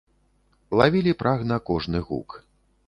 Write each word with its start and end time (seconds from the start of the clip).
Лавілі 0.81 1.13
прагна 1.21 1.61
кожны 1.71 2.05
гук. 2.11 2.29